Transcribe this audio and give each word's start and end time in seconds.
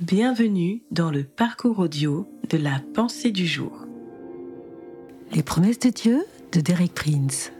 Bienvenue 0.00 0.82
dans 0.90 1.10
le 1.10 1.24
parcours 1.24 1.78
audio 1.78 2.28
de 2.50 2.58
la 2.58 2.82
pensée 2.92 3.30
du 3.30 3.46
jour. 3.46 3.86
Les 5.32 5.42
promesses 5.42 5.78
de 5.78 5.88
Dieu 5.88 6.22
de 6.52 6.60
Derek 6.60 6.92
Prince. 6.92 7.50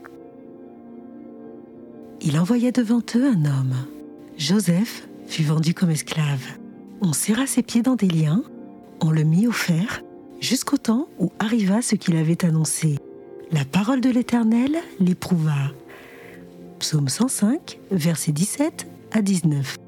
Il 2.20 2.38
envoya 2.38 2.72
devant 2.72 3.00
eux 3.14 3.26
un 3.26 3.46
homme. 3.46 3.74
Joseph 4.36 5.08
fut 5.26 5.44
vendu 5.44 5.72
comme 5.72 5.88
esclave. 5.88 6.44
On 7.00 7.14
serra 7.14 7.46
ses 7.46 7.62
pieds 7.62 7.80
dans 7.80 7.96
des 7.96 8.08
liens, 8.08 8.42
on 9.00 9.10
le 9.10 9.24
mit 9.24 9.46
au 9.46 9.52
fer, 9.52 10.02
jusqu'au 10.38 10.76
temps 10.76 11.08
où 11.18 11.32
arriva 11.38 11.80
ce 11.80 11.94
qu'il 11.94 12.18
avait 12.18 12.44
annoncé. 12.44 12.98
La 13.50 13.64
parole 13.64 14.02
de 14.02 14.10
l'Éternel 14.10 14.76
l'éprouva. 15.00 15.72
Psaume 16.80 17.08
105, 17.08 17.78
versets 17.90 18.32
17 18.32 18.86
à 19.12 19.22
19. 19.22 19.78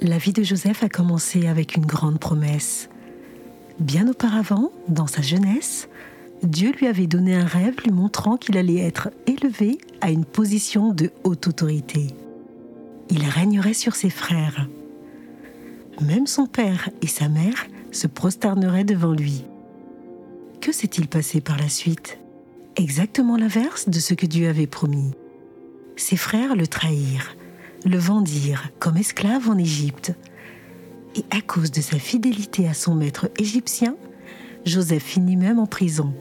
La 0.00 0.16
vie 0.16 0.32
de 0.32 0.44
Joseph 0.44 0.84
a 0.84 0.88
commencé 0.88 1.48
avec 1.48 1.74
une 1.74 1.84
grande 1.84 2.20
promesse. 2.20 2.88
Bien 3.80 4.06
auparavant, 4.06 4.70
dans 4.86 5.08
sa 5.08 5.22
jeunesse, 5.22 5.88
Dieu 6.44 6.70
lui 6.70 6.86
avait 6.86 7.08
donné 7.08 7.34
un 7.34 7.44
rêve 7.44 7.74
lui 7.82 7.90
montrant 7.90 8.36
qu'il 8.36 8.56
allait 8.56 8.78
être 8.78 9.10
élevé 9.26 9.78
à 10.00 10.10
une 10.10 10.24
position 10.24 10.92
de 10.92 11.10
haute 11.24 11.48
autorité. 11.48 12.14
Il 13.10 13.24
régnerait 13.24 13.74
sur 13.74 13.96
ses 13.96 14.10
frères. 14.10 14.68
Même 16.00 16.28
son 16.28 16.46
père 16.46 16.90
et 17.02 17.08
sa 17.08 17.28
mère 17.28 17.66
se 17.90 18.06
prosterneraient 18.06 18.84
devant 18.84 19.12
lui. 19.12 19.44
Que 20.60 20.70
s'est-il 20.70 21.08
passé 21.08 21.40
par 21.40 21.56
la 21.56 21.68
suite? 21.68 22.18
Exactement 22.76 23.36
l'inverse 23.36 23.88
de 23.88 23.98
ce 23.98 24.14
que 24.14 24.26
Dieu 24.26 24.48
avait 24.48 24.68
promis. 24.68 25.10
Ses 25.96 26.16
frères 26.16 26.54
le 26.54 26.68
trahirent, 26.68 27.34
le 27.84 27.98
vendirent 27.98 28.70
comme 28.78 28.96
esclave 28.96 29.48
en 29.48 29.58
Égypte. 29.58 30.14
Et 31.14 31.24
à 31.30 31.40
cause 31.40 31.70
de 31.70 31.80
sa 31.80 31.98
fidélité 31.98 32.68
à 32.68 32.74
son 32.74 32.94
maître 32.94 33.30
égyptien, 33.38 33.96
Joseph 34.64 35.02
finit 35.02 35.36
même 35.36 35.58
en 35.58 35.66
prison. 35.66 36.12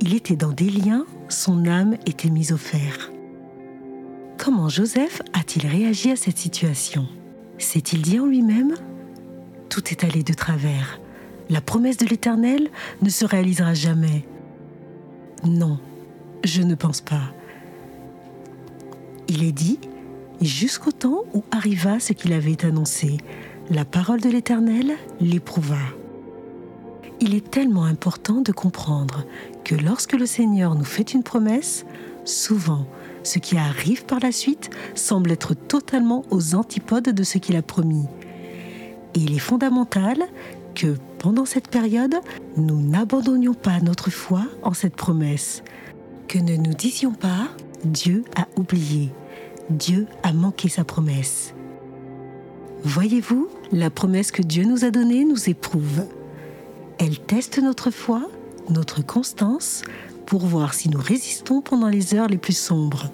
Il 0.00 0.14
était 0.14 0.36
dans 0.36 0.52
des 0.52 0.70
liens, 0.70 1.04
son 1.28 1.66
âme 1.66 1.96
était 2.06 2.30
mise 2.30 2.52
au 2.52 2.56
fer. 2.56 3.10
Comment 4.38 4.68
Joseph 4.68 5.22
a-t-il 5.32 5.66
réagi 5.66 6.10
à 6.10 6.16
cette 6.16 6.38
situation? 6.38 7.06
S'est-il 7.58 8.02
dit 8.02 8.18
en 8.18 8.26
lui-même? 8.26 8.74
Tout 9.68 9.88
est 9.90 10.04
allé 10.04 10.22
de 10.22 10.34
travers. 10.34 11.00
La 11.48 11.60
promesse 11.60 11.96
de 11.96 12.06
l'Éternel 12.06 12.68
ne 13.02 13.08
se 13.08 13.24
réalisera 13.24 13.74
jamais. 13.74 14.24
Non, 15.44 15.78
je 16.44 16.62
ne 16.62 16.74
pense 16.74 17.00
pas. 17.00 17.32
Il 19.28 19.44
est 19.44 19.52
dit, 19.52 19.78
jusqu'au 20.40 20.92
temps 20.92 21.24
où 21.34 21.44
arriva 21.50 22.00
ce 22.00 22.12
qu'il 22.12 22.32
avait 22.32 22.64
annoncé. 22.64 23.18
La 23.70 23.84
parole 23.84 24.20
de 24.20 24.28
l'Éternel 24.28 24.96
l'éprouva. 25.20 25.78
Il 27.20 27.34
est 27.34 27.50
tellement 27.50 27.84
important 27.84 28.40
de 28.40 28.52
comprendre 28.52 29.24
que 29.64 29.74
lorsque 29.74 30.14
le 30.14 30.26
Seigneur 30.26 30.74
nous 30.74 30.84
fait 30.84 31.14
une 31.14 31.22
promesse, 31.22 31.84
souvent 32.24 32.86
ce 33.22 33.38
qui 33.38 33.56
arrive 33.56 34.04
par 34.04 34.18
la 34.20 34.32
suite 34.32 34.70
semble 34.94 35.30
être 35.30 35.54
totalement 35.54 36.24
aux 36.30 36.54
antipodes 36.54 37.10
de 37.10 37.22
ce 37.22 37.38
qu'il 37.38 37.56
a 37.56 37.62
promis. 37.62 38.06
Et 39.14 39.20
il 39.20 39.34
est 39.34 39.38
fondamental 39.38 40.18
que 40.74 40.96
pendant 41.18 41.44
cette 41.44 41.68
période, 41.68 42.16
nous 42.56 42.80
n'abandonnions 42.80 43.54
pas 43.54 43.78
notre 43.80 44.10
foi 44.10 44.42
en 44.62 44.74
cette 44.74 44.96
promesse, 44.96 45.62
que 46.26 46.38
ne 46.38 46.56
nous 46.56 46.74
disions 46.74 47.12
pas 47.12 47.48
Dieu 47.84 48.24
a 48.36 48.46
oublié, 48.56 49.10
Dieu 49.72 50.06
a 50.22 50.32
manqué 50.32 50.68
sa 50.68 50.84
promesse. 50.84 51.54
Voyez-vous, 52.84 53.48
la 53.70 53.90
promesse 53.90 54.30
que 54.30 54.42
Dieu 54.42 54.64
nous 54.64 54.84
a 54.84 54.90
donnée 54.90 55.24
nous 55.24 55.48
éprouve. 55.48 56.04
Elle 56.98 57.18
teste 57.18 57.58
notre 57.58 57.90
foi, 57.90 58.28
notre 58.68 59.04
constance, 59.04 59.82
pour 60.26 60.46
voir 60.46 60.74
si 60.74 60.88
nous 60.88 61.00
résistons 61.00 61.60
pendant 61.60 61.88
les 61.88 62.14
heures 62.14 62.28
les 62.28 62.38
plus 62.38 62.56
sombres. 62.56 63.10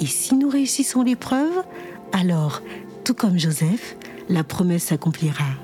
Et 0.00 0.06
si 0.06 0.34
nous 0.34 0.48
réussissons 0.48 1.02
l'épreuve, 1.02 1.62
alors, 2.12 2.62
tout 3.04 3.14
comme 3.14 3.38
Joseph, 3.38 3.96
la 4.28 4.44
promesse 4.44 4.84
s'accomplira. 4.84 5.63